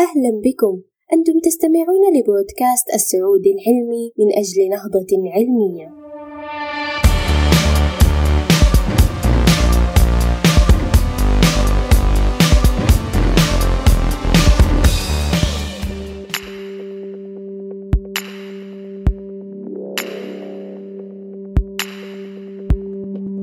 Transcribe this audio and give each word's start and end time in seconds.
أهلا 0.00 0.40
بكم. 0.44 0.82
أنتم 1.12 1.38
تستمعون 1.38 2.18
لبودكاست 2.18 2.94
السعودي 2.94 3.50
العلمي 3.50 4.12
من 4.18 4.32
أجل 4.38 4.68
نهضة 4.68 5.06
علمية. 5.34 6.03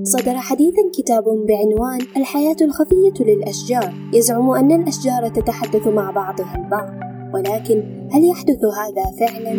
صدر 0.04 0.38
حديثا 0.38 0.82
كتاب 0.98 1.24
بعنوان 1.24 2.00
الحياة 2.18 2.56
الخفية 2.62 3.26
للأشجار. 3.26 3.94
يزعم 4.14 4.50
أن 4.50 4.72
الأشجار 4.72 5.28
تتحدث 5.28 5.88
مع 5.88 6.12
بعضها 6.12 6.56
البعض 6.56 6.90
ولكن 7.34 8.08
هل 8.12 8.30
يحدث 8.30 8.60
هذا 8.66 9.04
فعلا؟ 9.20 9.52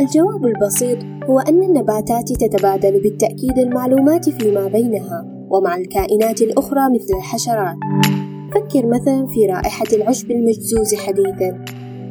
الجواب 0.00 0.46
البسيط 0.46 0.98
هو 1.30 1.38
أن 1.38 1.62
النباتات 1.62 2.32
تتبادل 2.32 3.00
بالتأكيد 3.00 3.58
المعلومات 3.58 4.30
فيما 4.30 4.68
بينها 4.68 5.46
ومع 5.50 5.76
الكائنات 5.76 6.42
الأخرى 6.42 6.80
مثل 6.94 7.16
الحشرات. 7.16 7.76
فكر 8.54 8.86
مثلا 8.86 9.26
في 9.26 9.46
رائحة 9.46 9.86
العشب 9.92 10.30
المجزوز 10.30 10.94
حديثا. 10.94 11.64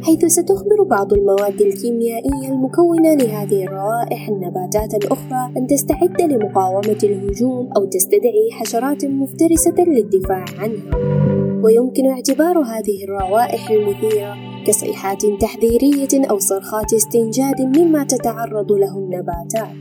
حيث 0.04 0.26
ستخبر 0.26 0.84
بعض 0.90 1.14
المواد 1.14 1.62
الكيميائية 1.62 2.50
المكونة 2.50 3.14
لهذه 3.14 3.64
الروائح 3.64 4.28
النباتات 4.30 4.94
الأخرى 4.94 5.52
أن 5.58 5.68
تستعد 5.68 6.22
لمقاومة 6.22 6.98
الهجوم 7.04 7.70
أو 7.78 7.86
تستدعي 7.86 8.50
حشرات 8.52 9.06
مفترسة 9.06 9.76
للدفاع 9.88 10.46
عنها. 10.60 10.98
ويمكن 11.64 12.06
اعتبار 12.08 12.58
هذه 12.58 13.04
الروائح 13.04 13.70
المثيرة 13.70 14.36
كصيحات 14.68 15.26
تحذيرية 15.42 16.30
أو 16.30 16.40
صرخات 16.40 16.94
استنجاد 16.94 17.62
مما 17.78 18.04
تتعرض 18.04 18.72
له 18.72 18.98
النباتات. 18.98 19.78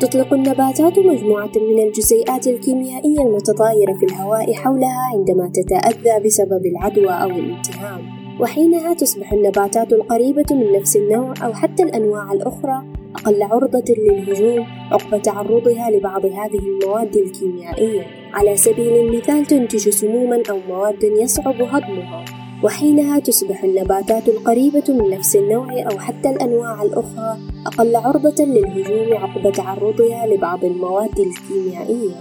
تطلق 0.00 0.34
النباتات 0.34 0.98
مجموعة 0.98 1.52
من 1.56 1.82
الجزيئات 1.86 2.46
الكيميائية 2.46 3.20
المتطايرة 3.20 3.92
في 4.00 4.06
الهواء 4.06 4.52
حولها 4.52 5.10
عندما 5.14 5.50
تتأذى 5.54 6.24
بسبب 6.26 6.66
العدوى 6.66 7.10
أو 7.10 7.30
الالتهام 7.30 8.13
وحينها 8.40 8.94
تصبح 8.94 9.32
النباتات 9.32 9.92
القريبة 9.92 10.44
من 10.50 10.72
نفس 10.72 10.96
النوع 10.96 11.34
أو 11.42 11.52
حتى 11.52 11.82
الأنواع 11.82 12.32
الأخرى 12.32 12.84
أقل 13.16 13.42
عرضة 13.42 13.94
للهجوم 13.98 14.66
عقب 14.92 15.22
تعرضها 15.22 15.90
لبعض 15.90 16.24
هذه 16.24 16.58
المواد 16.58 17.16
الكيميائية. 17.16 18.06
على 18.32 18.56
سبيل 18.56 18.96
المثال 18.96 19.46
تنتج 19.46 19.88
سموما 19.88 20.42
أو 20.50 20.58
مواد 20.68 21.02
يصعب 21.02 21.62
هضمها. 21.62 22.24
وحينها 22.64 23.18
تصبح 23.18 23.64
النباتات 23.64 24.28
القريبة 24.28 24.84
من 24.88 25.10
نفس 25.10 25.36
النوع 25.36 25.82
أو 25.82 25.98
حتى 25.98 26.30
الأنواع 26.30 26.82
الأخرى 26.82 27.38
أقل 27.66 27.96
عرضة 27.96 28.44
للهجوم 28.44 29.16
عقب 29.16 29.52
تعرضها 29.52 30.26
لبعض 30.26 30.64
المواد 30.64 31.20
الكيميائية. 31.20 32.14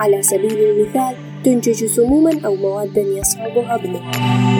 على 0.00 0.22
سبيل 0.22 0.58
المثال 0.58 1.16
تنتج 1.44 1.84
سموما 1.84 2.40
أو 2.46 2.54
مواد 2.54 2.96
يصعب 2.96 3.58
هضمها 3.58 4.55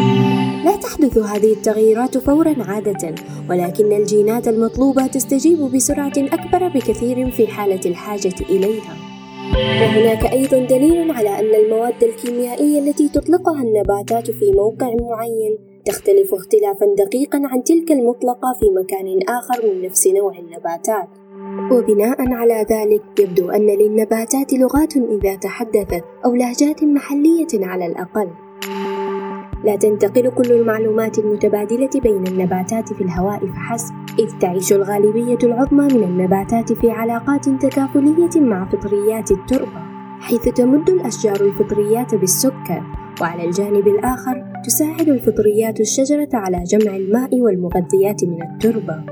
لا 0.67 0.77
تحدث 0.77 1.19
هذه 1.19 1.53
التغييرات 1.53 2.19
فورا 2.19 2.55
عادة 2.69 3.15
ولكن 3.51 3.93
الجينات 3.93 4.49
المطلوبة 4.49 5.07
تستجيب 5.07 5.59
بسرعة 5.59 6.13
أكبر 6.17 6.69
بكثير 6.69 7.31
في 7.31 7.47
حالة 7.47 7.81
الحاجة 7.87 8.35
إليها. 8.51 8.97
وهناك 9.55 10.33
أيضا 10.33 10.59
دليل 10.59 11.11
على 11.11 11.29
أن 11.29 11.65
المواد 11.65 12.05
الكيميائية 12.05 12.79
التي 12.79 13.09
تطلقها 13.09 13.63
النباتات 13.63 14.31
في 14.31 14.53
موقع 14.53 14.87
معين 14.87 15.59
تختلف 15.85 16.35
اختلافا 16.35 16.87
دقيقا 16.99 17.41
عن 17.45 17.63
تلك 17.65 17.93
المطلقة 17.93 18.53
في 18.61 18.67
مكان 18.81 19.21
آخر 19.29 19.67
من 19.67 19.83
نفس 19.83 20.07
نوع 20.07 20.39
النباتات. 20.39 21.09
وبناء 21.73 22.33
على 22.33 22.67
ذلك 22.71 23.03
يبدو 23.21 23.51
أن 23.51 23.67
للنباتات 23.67 24.53
لغات 24.53 24.97
إذا 24.97 25.35
تحدثت 25.35 26.05
أو 26.25 26.35
لهجات 26.35 26.85
محلية 26.85 27.47
على 27.55 27.87
الأقل. 27.87 28.46
لا 29.67 29.77
تنتقل 29.77 30.31
كل 30.31 30.53
المعلومات 30.53 31.19
المتبادلة 31.19 31.91
بين 32.03 32.27
النباتات 32.27 32.93
في 32.93 33.01
الهواء 33.01 33.47
فحسب، 33.47 33.95
إذ 34.19 34.39
تعيش 34.41 34.73
الغالبية 34.73 35.39
العظمى 35.43 35.85
من 35.85 36.03
النباتات 36.03 36.73
في 36.73 36.91
علاقات 36.91 37.49
تكافلية 37.49 38.41
مع 38.41 38.69
فطريات 38.69 39.31
التربة، 39.31 39.81
حيث 40.21 40.49
تمد 40.49 40.91
الأشجار 40.91 41.41
الفطريات 41.41 42.15
بالسكر، 42.15 42.83
وعلى 43.21 43.45
الجانب 43.45 43.89
الآخر 43.89 44.45
تساعد 44.65 45.09
الفطريات 45.09 45.81
الشجرة 45.81 46.29
على 46.35 46.63
جمع 46.63 46.97
الماء 46.97 47.41
والمغذيات 47.41 48.25
من 48.25 48.43
التربة، 48.43 49.05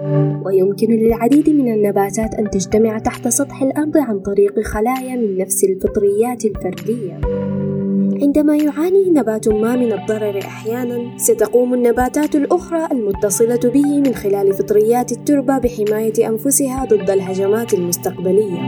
ويمكن 0.47 0.87
للعديد 0.91 1.51
من 1.51 1.73
النباتات 1.73 2.35
أن 2.35 2.51
تجتمع 2.51 2.99
تحت 2.99 3.29
سطح 3.29 3.63
الأرض 3.63 3.97
عن 3.97 4.21
طريق 4.21 4.61
خلايا 4.61 5.17
من 5.17 5.39
نفس 5.39 5.65
الفطريات 5.65 6.45
الفردية. 6.45 7.21
عندما 8.23 8.57
يعاني 8.57 9.11
نبات 9.11 9.49
ما 9.49 9.77
من 9.77 9.93
الضرر 9.93 10.39
أحيانا 10.39 11.19
ستقوم 11.19 11.75
النباتات 11.75 12.37
الأخرى 12.37 12.89
المتصلة 12.93 13.61
به 13.65 13.99
من 14.01 14.15
خلال 14.15 14.55
فطريات 14.55 15.13
التربة 15.13 15.59
بحماية 15.59 16.29
أنفسها 16.29 16.85
ضد 16.85 17.11
الهجمات 17.11 17.75
المستقبلية. 17.75 18.61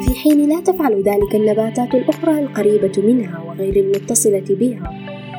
في 0.00 0.14
حين 0.14 0.48
لا 0.48 0.60
تفعل 0.60 1.02
ذلك 1.02 1.34
النباتات 1.34 1.94
الأخرى 1.94 2.38
القريبة 2.38 3.02
منها 3.02 3.44
وغير 3.48 3.76
المتصلة 3.76 4.44
بها 4.50 4.90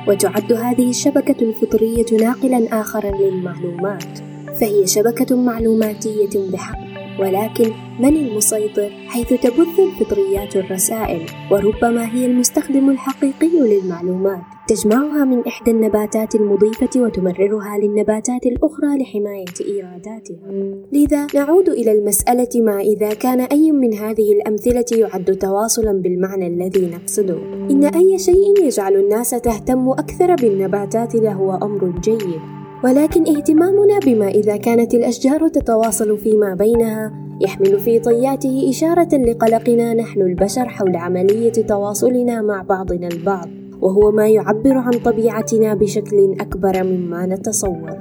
وتعد 0.07 0.53
هذه 0.53 0.89
الشبكة 0.89 1.41
الفطرية 1.41 2.17
ناقلا 2.21 2.81
آخرا 2.81 3.11
للمعلومات. 3.11 4.19
فهي 4.59 4.87
شبكة 4.87 5.35
معلوماتية 5.35 6.51
بحق 6.51 6.84
ولكن 7.19 7.71
من 7.99 8.17
المسيطر 8.17 8.89
حيث 9.07 9.29
تبث 9.29 9.79
الفطريات 9.79 10.55
الرسائل؟ 10.55 11.21
وربما 11.51 12.15
هي 12.15 12.25
المستخدم 12.25 12.89
الحقيقي 12.89 13.59
للمعلومات. 13.59 14.41
تجمعها 14.67 15.25
من 15.25 15.47
إحدى 15.47 15.71
النباتات 15.71 16.35
المضيفة 16.35 16.89
وتمررها 16.95 17.77
للنباتات 17.77 18.45
الأخرى 18.45 18.97
لحماية 19.01 19.45
إيراداتها. 19.67 20.51
لذا 20.91 21.27
نعود 21.35 21.69
إلى 21.69 21.91
المسألة 21.91 22.49
ما 22.55 22.79
إذا 22.79 23.13
كان 23.13 23.39
أي 23.39 23.71
من 23.71 23.93
هذه 23.93 24.31
الأمثلة 24.31 24.85
يعد 24.97 25.37
تواصلا 25.37 26.01
بالمعنى 26.01 26.47
الذي 26.47 26.91
نقصده. 26.95 27.37
إن 27.71 27.83
أي 27.83 28.17
شيء 28.17 28.65
يجعل 28.65 28.95
الناس 28.95 29.29
تهتم 29.29 29.89
أكثر 29.89 30.35
بالنباتات 30.35 31.15
لهو 31.15 31.55
أمر 31.55 31.99
جيد. 31.99 32.54
ولكن 32.85 33.35
اهتمامنا 33.35 33.99
بما 34.05 34.27
إذا 34.27 34.57
كانت 34.57 34.93
الأشجار 34.93 35.47
تتواصل 35.47 36.17
فيما 36.17 36.53
بينها 36.53 37.11
يحمل 37.41 37.79
في 37.79 37.99
طياته 37.99 38.69
إشارة 38.69 39.17
لقلقنا 39.17 39.93
نحن 39.93 40.21
البشر 40.21 40.69
حول 40.69 40.95
عملية 40.95 41.51
تواصلنا 41.51 42.41
مع 42.41 42.61
بعضنا 42.61 43.07
البعض 43.07 43.47
وهو 43.81 44.11
ما 44.11 44.27
يعبر 44.27 44.77
عن 44.77 44.91
طبيعتنا 44.91 45.73
بشكل 45.73 46.35
أكبر 46.39 46.83
مما 46.83 47.25
نتصور. 47.25 47.97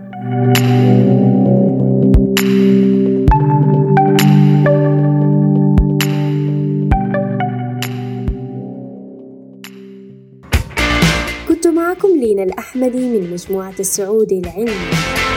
معكم 11.75 12.09
لينا 12.09 12.43
الأحمدي 12.43 12.99
من 12.99 13.31
مجموعة 13.31 13.75
السعودي 13.81 14.39
العلمي. 14.39 15.34